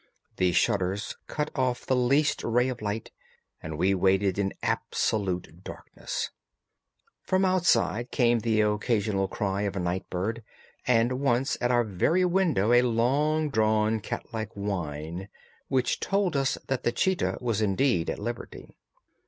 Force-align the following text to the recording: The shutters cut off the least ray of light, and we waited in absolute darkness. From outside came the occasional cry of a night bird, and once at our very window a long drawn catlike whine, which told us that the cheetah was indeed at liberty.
The 0.37 0.51
shutters 0.51 1.15
cut 1.27 1.51
off 1.55 1.85
the 1.85 1.95
least 1.95 2.43
ray 2.43 2.69
of 2.69 2.81
light, 2.81 3.11
and 3.61 3.77
we 3.77 3.93
waited 3.93 4.39
in 4.39 4.51
absolute 4.63 5.63
darkness. 5.63 6.31
From 7.21 7.45
outside 7.45 8.09
came 8.09 8.39
the 8.39 8.61
occasional 8.61 9.27
cry 9.27 9.61
of 9.61 9.75
a 9.75 9.79
night 9.79 10.09
bird, 10.09 10.41
and 10.87 11.19
once 11.19 11.55
at 11.61 11.69
our 11.69 11.83
very 11.83 12.25
window 12.25 12.73
a 12.73 12.81
long 12.81 13.51
drawn 13.51 13.99
catlike 13.99 14.53
whine, 14.55 15.29
which 15.67 15.99
told 15.99 16.35
us 16.35 16.57
that 16.65 16.81
the 16.81 16.91
cheetah 16.91 17.37
was 17.39 17.61
indeed 17.61 18.09
at 18.09 18.17
liberty. 18.17 18.75